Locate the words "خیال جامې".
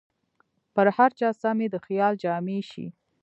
1.85-2.59